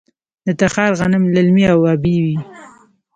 [0.45, 2.37] د تخار غنم للمي او ابي وي.